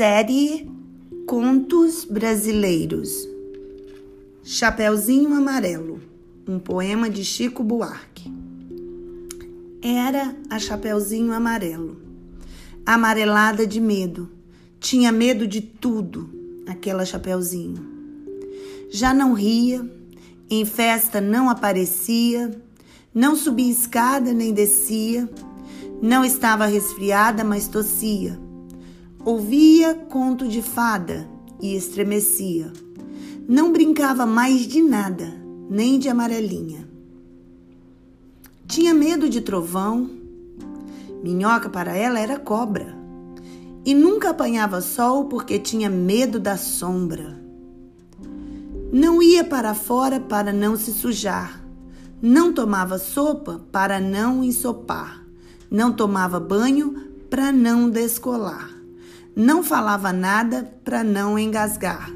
Série 0.00 0.66
Contos 1.26 2.06
Brasileiros 2.06 3.28
Chapeuzinho 4.42 5.34
Amarelo, 5.34 6.00
um 6.48 6.58
poema 6.58 7.10
de 7.10 7.22
Chico 7.22 7.62
Buarque. 7.62 8.32
Era 9.82 10.34
a 10.48 10.58
Chapeuzinho 10.58 11.34
Amarelo, 11.34 12.00
amarelada 12.86 13.66
de 13.66 13.78
medo, 13.78 14.30
tinha 14.80 15.12
medo 15.12 15.46
de 15.46 15.60
tudo, 15.60 16.30
aquela 16.66 17.04
Chapeuzinho. 17.04 17.86
Já 18.88 19.12
não 19.12 19.34
ria, 19.34 19.86
em 20.48 20.64
festa 20.64 21.20
não 21.20 21.50
aparecia, 21.50 22.50
não 23.14 23.36
subia 23.36 23.70
escada 23.70 24.32
nem 24.32 24.54
descia, 24.54 25.28
não 26.00 26.24
estava 26.24 26.64
resfriada, 26.64 27.44
mas 27.44 27.68
tossia 27.68 28.48
Ouvia 29.22 29.94
conto 29.94 30.48
de 30.48 30.62
fada 30.62 31.28
e 31.60 31.76
estremecia. 31.76 32.72
Não 33.46 33.70
brincava 33.70 34.24
mais 34.24 34.62
de 34.62 34.80
nada, 34.80 35.30
nem 35.68 35.98
de 35.98 36.08
amarelinha. 36.08 36.88
Tinha 38.66 38.94
medo 38.94 39.28
de 39.28 39.42
trovão. 39.42 40.08
Minhoca 41.22 41.68
para 41.68 41.94
ela 41.94 42.18
era 42.18 42.38
cobra. 42.38 42.96
E 43.84 43.92
nunca 43.92 44.30
apanhava 44.30 44.80
sol 44.80 45.26
porque 45.26 45.58
tinha 45.58 45.90
medo 45.90 46.40
da 46.40 46.56
sombra. 46.56 47.38
Não 48.90 49.22
ia 49.22 49.44
para 49.44 49.74
fora 49.74 50.18
para 50.18 50.50
não 50.50 50.78
se 50.78 50.92
sujar. 50.92 51.62
Não 52.22 52.54
tomava 52.54 52.98
sopa 52.98 53.60
para 53.70 54.00
não 54.00 54.42
ensopar. 54.42 55.22
Não 55.70 55.92
tomava 55.92 56.40
banho 56.40 57.10
para 57.28 57.52
não 57.52 57.90
descolar. 57.90 58.79
Não 59.34 59.62
falava 59.62 60.12
nada 60.12 60.72
para 60.84 61.04
não 61.04 61.38
engasgar. 61.38 62.12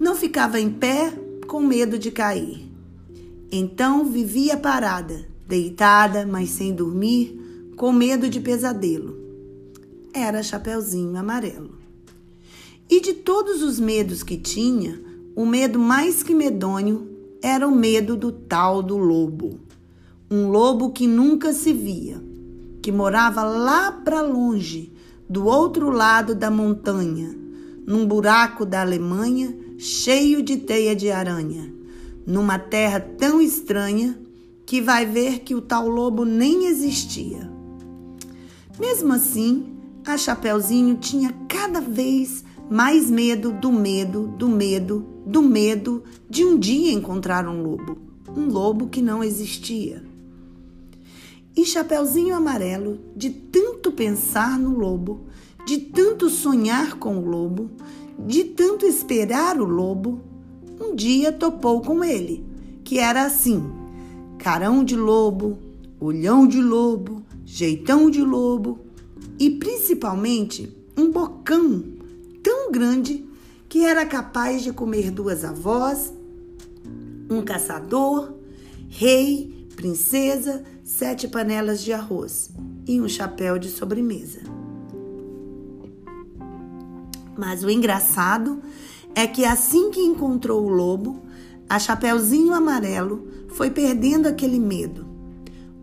Não 0.00 0.14
ficava 0.14 0.58
em 0.58 0.70
pé 0.70 1.12
com 1.46 1.60
medo 1.60 1.98
de 1.98 2.10
cair. 2.10 2.70
Então 3.50 4.04
vivia 4.04 4.56
parada, 4.56 5.26
deitada, 5.46 6.26
mas 6.26 6.50
sem 6.50 6.74
dormir, 6.74 7.72
com 7.76 7.92
medo 7.92 8.28
de 8.28 8.40
pesadelo. 8.40 9.16
Era 10.12 10.42
Chapeuzinho 10.42 11.16
Amarelo. 11.16 11.78
E 12.90 13.00
de 13.00 13.12
todos 13.12 13.62
os 13.62 13.78
medos 13.78 14.22
que 14.22 14.36
tinha, 14.36 15.00
o 15.36 15.46
medo 15.46 15.78
mais 15.78 16.22
que 16.22 16.34
medonho 16.34 17.08
era 17.42 17.66
o 17.68 17.74
medo 17.74 18.16
do 18.16 18.32
tal 18.32 18.82
do 18.82 18.96
lobo. 18.96 19.60
Um 20.30 20.48
lobo 20.48 20.90
que 20.90 21.06
nunca 21.06 21.52
se 21.52 21.72
via, 21.72 22.20
que 22.82 22.90
morava 22.90 23.42
lá 23.44 23.92
para 23.92 24.20
longe, 24.20 24.92
do 25.28 25.44
outro 25.44 25.90
lado 25.90 26.34
da 26.34 26.50
montanha, 26.50 27.34
num 27.86 28.06
buraco 28.06 28.64
da 28.64 28.80
Alemanha 28.80 29.54
cheio 29.76 30.42
de 30.42 30.56
teia 30.56 30.96
de 30.96 31.10
aranha, 31.10 31.72
numa 32.26 32.58
terra 32.58 32.98
tão 32.98 33.40
estranha 33.40 34.18
que 34.64 34.80
vai 34.80 35.06
ver 35.06 35.40
que 35.40 35.54
o 35.54 35.60
tal 35.60 35.88
lobo 35.88 36.24
nem 36.24 36.66
existia. 36.66 37.50
Mesmo 38.78 39.12
assim, 39.12 39.76
a 40.06 40.16
Chapeuzinho 40.16 40.96
tinha 40.96 41.32
cada 41.48 41.80
vez 41.80 42.44
mais 42.70 43.10
medo 43.10 43.52
do 43.52 43.70
medo, 43.72 44.28
do 44.36 44.48
medo, 44.48 45.06
do 45.26 45.42
medo 45.42 46.02
de 46.28 46.44
um 46.44 46.58
dia 46.58 46.92
encontrar 46.92 47.46
um 47.46 47.62
lobo, 47.62 47.98
um 48.36 48.46
lobo 48.46 48.88
que 48.88 49.02
não 49.02 49.22
existia. 49.22 50.07
E 51.58 51.64
Chapeuzinho 51.64 52.36
Amarelo, 52.36 53.00
de 53.16 53.30
tanto 53.30 53.90
pensar 53.90 54.56
no 54.56 54.78
lobo, 54.78 55.26
de 55.66 55.76
tanto 55.76 56.30
sonhar 56.30 57.00
com 57.00 57.18
o 57.18 57.28
lobo, 57.28 57.68
de 58.16 58.44
tanto 58.44 58.86
esperar 58.86 59.60
o 59.60 59.64
lobo, 59.64 60.20
um 60.80 60.94
dia 60.94 61.32
topou 61.32 61.80
com 61.80 62.04
ele, 62.04 62.46
que 62.84 63.00
era 63.00 63.24
assim: 63.24 63.60
carão 64.38 64.84
de 64.84 64.94
lobo, 64.94 65.58
olhão 65.98 66.46
de 66.46 66.62
lobo, 66.62 67.24
jeitão 67.44 68.08
de 68.08 68.22
lobo 68.22 68.78
e 69.36 69.50
principalmente 69.50 70.72
um 70.96 71.10
bocão 71.10 71.82
tão 72.40 72.70
grande 72.70 73.26
que 73.68 73.84
era 73.84 74.06
capaz 74.06 74.62
de 74.62 74.72
comer 74.72 75.10
duas 75.10 75.44
avós, 75.44 76.12
um 77.28 77.42
caçador, 77.42 78.32
rei, 78.88 79.57
princesa, 79.78 80.64
sete 80.82 81.28
panelas 81.28 81.84
de 81.84 81.92
arroz 81.92 82.50
e 82.84 83.00
um 83.00 83.08
chapéu 83.08 83.60
de 83.60 83.68
sobremesa. 83.68 84.40
Mas 87.38 87.62
o 87.62 87.70
engraçado 87.70 88.60
é 89.14 89.24
que 89.24 89.44
assim 89.44 89.92
que 89.92 90.00
encontrou 90.00 90.64
o 90.64 90.68
lobo, 90.68 91.22
a 91.68 91.78
Chapeuzinho 91.78 92.52
Amarelo 92.52 93.28
foi 93.50 93.70
perdendo 93.70 94.26
aquele 94.26 94.58
medo. 94.58 95.06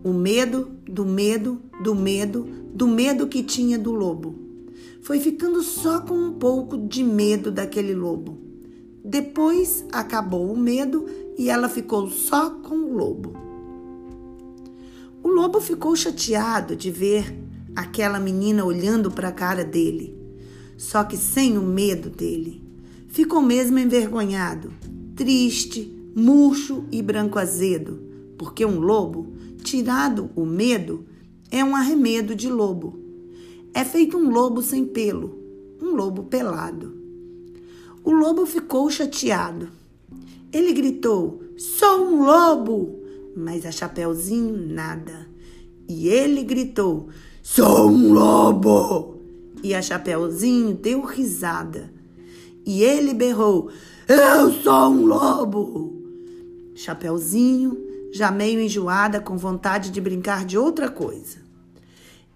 O 0.03 0.11
medo 0.11 0.71
do 0.85 1.05
medo, 1.05 1.61
do 1.81 1.95
medo, 1.95 2.45
do 2.73 2.89
medo 2.89 3.27
que 3.27 3.41
tinha 3.41 3.79
do 3.79 3.93
lobo. 3.93 4.35
Foi 5.03 5.21
ficando 5.21 5.63
só 5.63 6.01
com 6.01 6.15
um 6.15 6.33
pouco 6.33 6.77
de 6.77 7.01
medo 7.01 7.49
daquele 7.49 7.95
lobo. 7.95 8.37
Depois 9.05 9.85
acabou 9.93 10.51
o 10.51 10.57
medo 10.57 11.05
e 11.37 11.49
ela 11.49 11.69
ficou 11.69 12.09
só 12.09 12.49
com 12.49 12.75
o 12.75 12.93
lobo. 12.93 13.44
O 15.25 15.27
lobo 15.27 15.59
ficou 15.59 15.95
chateado 15.95 16.75
de 16.75 16.91
ver 16.91 17.35
aquela 17.75 18.19
menina 18.19 18.63
olhando 18.63 19.09
para 19.09 19.29
a 19.29 19.31
cara 19.31 19.63
dele, 19.63 20.15
só 20.77 21.03
que 21.03 21.17
sem 21.17 21.57
o 21.57 21.63
medo 21.63 22.11
dele. 22.11 22.61
Ficou 23.07 23.41
mesmo 23.41 23.79
envergonhado, 23.79 24.71
triste, 25.15 25.91
murcho 26.15 26.83
e 26.91 27.01
branco 27.01 27.39
azedo, 27.39 27.99
porque 28.37 28.63
um 28.63 28.79
lobo, 28.79 29.33
tirado 29.63 30.29
o 30.35 30.45
medo, 30.45 31.07
é 31.49 31.63
um 31.63 31.75
arremedo 31.75 32.35
de 32.35 32.47
lobo. 32.47 32.99
É 33.73 33.83
feito 33.83 34.15
um 34.17 34.29
lobo 34.29 34.61
sem 34.61 34.85
pelo, 34.85 35.39
um 35.81 35.95
lobo 35.95 36.25
pelado. 36.25 36.93
O 38.03 38.11
lobo 38.11 38.45
ficou 38.45 38.91
chateado. 38.91 39.69
Ele 40.53 40.71
gritou: 40.71 41.41
Sou 41.57 42.09
um 42.09 42.23
lobo! 42.23 43.04
Mas 43.35 43.65
a 43.65 43.71
Chapeuzinho 43.71 44.55
nada. 44.55 45.27
E 45.87 46.07
ele 46.07 46.43
gritou: 46.43 47.09
Sou 47.43 47.89
um 47.89 48.13
lobo! 48.13 49.15
E 49.61 49.73
a 49.73 49.81
Chapeuzinho 49.81 50.73
deu 50.73 51.01
risada. 51.01 51.91
E 52.65 52.81
ele 52.81 53.13
berrou: 53.13 53.69
Eu 54.07 54.51
sou 54.63 54.89
um 54.89 55.05
lobo! 55.05 56.03
Chapeuzinho, 56.75 57.77
já 58.11 58.31
meio 58.31 58.59
enjoada, 58.59 59.19
com 59.19 59.37
vontade 59.37 59.91
de 59.91 59.99
brincar 59.99 60.45
de 60.45 60.57
outra 60.57 60.89
coisa. 60.89 61.37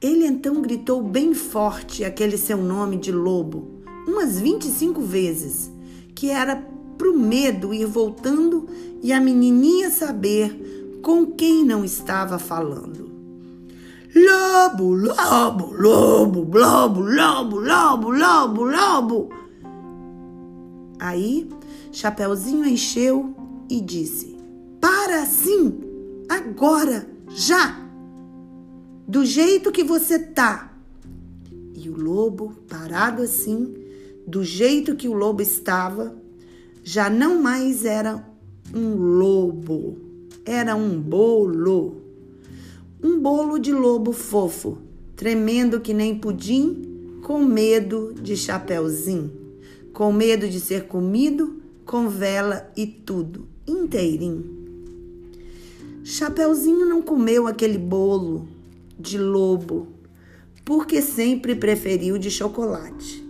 Ele 0.02 0.26
então 0.26 0.62
gritou 0.62 1.02
bem 1.02 1.34
forte 1.34 2.06
aquele 2.06 2.38
seu 2.38 2.58
nome 2.58 2.98
de 2.98 3.12
lobo, 3.12 3.82
umas 4.08 4.40
25 4.40 5.02
vezes, 5.02 5.70
que 6.16 6.30
era 6.30 6.56
pro 6.98 7.18
medo 7.18 7.74
ir 7.74 7.86
voltando 7.86 8.68
e 9.02 9.12
a 9.12 9.20
menininha 9.20 9.90
saber 9.90 10.79
com 11.02 11.26
quem 11.26 11.66
não 11.66 11.84
estava 11.84 12.38
falando. 12.38 13.10
Lobo, 14.16 14.96
lobo, 14.96 15.74
lobo, 15.74 16.42
lobo, 16.58 17.02
lobo, 17.02 17.60
lobo, 17.60 18.10
lobo, 18.10 18.64
lobo. 18.64 19.30
Aí, 21.00 21.48
Chapeuzinho 21.92 22.66
encheu 22.66 23.36
e 23.70 23.80
disse: 23.80 24.36
Para 24.82 25.22
assim, 25.22 25.80
agora, 26.28 27.08
já, 27.30 27.80
do 29.08 29.24
jeito 29.24 29.72
que 29.72 29.84
você 29.84 30.18
tá. 30.18 30.74
E 31.76 31.90
o 31.90 31.96
lobo, 31.96 32.54
parado 32.68 33.22
assim, 33.22 33.76
do 34.28 34.44
jeito 34.44 34.96
que 34.96 35.08
o 35.08 35.14
lobo 35.14 35.42
estava, 35.42 36.16
já 36.84 37.10
não 37.10 37.42
mais 37.42 37.86
era 37.86 38.26
um 38.74 38.96
lobo 38.96 40.09
era 40.46 40.76
um 40.76 41.00
bolo. 41.00 42.02
Um 43.02 43.20
bolo 43.20 43.58
de 43.60 43.72
lobo 43.72 44.12
fofo, 44.12 44.78
tremendo 45.16 45.80
que 45.80 45.94
nem 45.94 46.18
pudim, 46.18 47.20
com 47.24 47.44
medo 47.44 48.14
de 48.14 48.36
chapeuzinho, 48.36 49.32
com 49.94 50.12
medo 50.12 50.48
de 50.48 50.60
ser 50.60 50.88
comido, 50.88 51.62
com 51.86 52.10
vela 52.10 52.72
e 52.76 52.86
tudo, 52.86 53.48
inteirinho. 53.68 54.58
Chapeuzinho 56.04 56.86
não 56.86 57.02
comeu 57.02 57.48
aquele 57.48 57.78
bolo 57.78 58.48
de 59.00 59.18
lobo, 59.18 59.88
porque 60.66 61.02
sempre 61.02 61.56
preferiu 61.56 62.18
de 62.18 62.32
chocolate. 62.32 63.24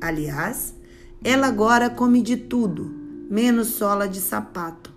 Aliás, 0.00 0.74
ela 1.22 1.46
agora 1.46 1.90
come 1.90 2.22
de 2.22 2.36
tudo, 2.36 2.90
menos 3.28 3.68
sola 3.68 4.08
de 4.08 4.20
sapato. 4.20 4.89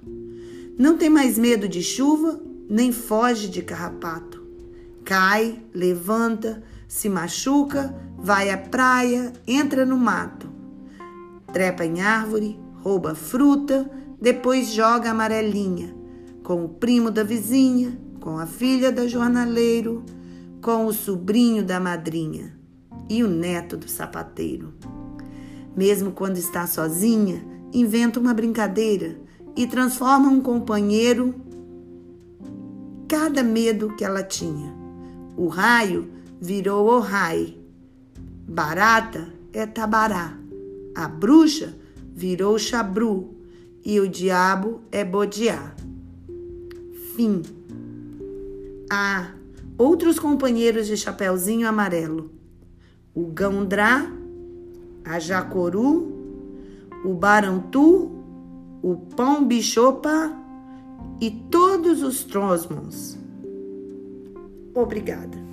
Não 0.78 0.98
tem 0.98 1.10
mais 1.10 1.38
medo 1.38 1.68
de 1.68 1.82
chuva, 1.82 2.42
nem 2.70 2.92
foge 2.92 3.48
de 3.48 3.62
carrapato. 3.62 4.42
Cai, 5.04 5.62
levanta, 5.74 6.64
se 6.88 7.10
machuca, 7.10 7.96
vai 8.18 8.50
à 8.50 8.58
praia, 8.58 9.34
entra 9.46 9.86
no 9.86 9.98
mato, 9.98 10.50
trepa 11.52 11.86
em 11.86 12.02
árvore, 12.02 12.60
rouba 12.82 13.14
fruta, 13.14 13.90
depois 14.20 14.72
joga 14.72 15.12
amarelinha 15.12 16.04
com 16.44 16.66
o 16.66 16.70
primo 16.70 17.10
da 17.10 17.24
vizinha, 17.24 17.98
com 18.20 18.38
a 18.38 18.46
filha 18.46 18.92
da 18.92 19.08
jornaleiro, 19.08 20.04
com 20.62 20.86
o 20.86 20.94
sobrinho 20.94 21.64
da 21.64 21.80
madrinha 21.80 22.58
e 23.10 23.24
o 23.24 23.28
neto 23.28 23.78
do 23.78 23.90
sapateiro. 23.90 24.74
Mesmo 25.76 26.12
quando 26.12 26.38
está 26.38 26.68
sozinha, 26.68 27.44
inventa 27.74 28.20
uma 28.20 28.34
brincadeira 28.34 29.18
e 29.56 29.68
transforma 29.68 30.30
um 30.30 30.42
companheiro 30.42 31.36
cada 33.08 33.44
medo 33.44 33.96
que 33.96 34.04
ela 34.04 34.24
tinha. 34.24 34.74
O 35.38 35.48
raio 35.48 36.10
virou 36.42 36.88
o 36.88 37.00
rai. 37.00 37.58
Barata 38.48 39.28
é 39.52 39.66
tabará. 39.66 40.38
A 40.96 41.08
bruxa 41.08 41.76
virou 42.14 42.58
chabru. 42.58 43.36
E 43.86 44.00
o 44.00 44.08
diabo 44.08 44.82
é 44.92 45.04
bodiá. 45.04 45.76
Fim. 47.16 47.42
Ah, 48.90 49.32
outros 49.78 50.18
companheiros 50.18 50.88
de 50.88 50.96
Chapeuzinho 50.96 51.68
Amarelo. 51.68 52.32
O 53.14 53.28
Gandrá, 53.28 54.10
a 55.06 55.20
Jacoru, 55.20 56.12
o 57.04 57.14
Barantu, 57.14 58.23
o 58.84 58.98
Pão 58.98 59.46
Bichopa 59.46 60.32
e 61.22 61.32
todos 61.32 62.04
os 62.04 62.26
Trosmons. 62.26 63.18
Obrigada. 64.76 65.53